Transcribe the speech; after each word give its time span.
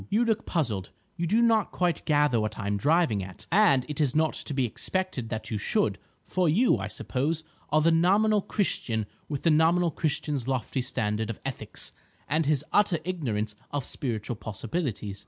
"You 0.09 0.25
look 0.25 0.47
puzzled. 0.47 0.89
You 1.15 1.27
do 1.27 1.43
not 1.43 1.71
quite 1.71 2.03
gather 2.05 2.39
what 2.41 2.57
I 2.57 2.65
am 2.65 2.75
driving 2.75 3.21
at; 3.23 3.45
and 3.51 3.85
it 3.87 4.01
is 4.01 4.15
not 4.15 4.33
to 4.33 4.51
be 4.55 4.65
expected 4.65 5.29
that 5.29 5.51
you 5.51 5.59
should, 5.59 5.99
for 6.23 6.49
you, 6.49 6.77
I 6.79 6.87
suppose, 6.87 7.43
are 7.69 7.81
the 7.81 7.91
nominal 7.91 8.41
Christian 8.41 9.05
with 9.29 9.43
the 9.43 9.51
nominal 9.51 9.91
Christian's 9.91 10.47
lofty 10.47 10.81
standard 10.81 11.29
of 11.29 11.39
ethics, 11.45 11.91
and 12.27 12.47
his 12.47 12.65
utter 12.73 12.97
ignorance 13.05 13.55
of 13.69 13.85
spiritual 13.85 14.37
possibilities. 14.37 15.19